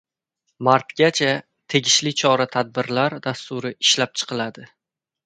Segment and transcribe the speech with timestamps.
[0.67, 1.27] Martgacha
[1.73, 4.67] tegishli chora-tadbirlar dasturi ishlab chiqiladi.